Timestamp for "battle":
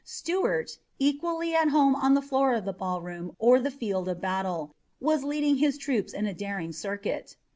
4.19-4.73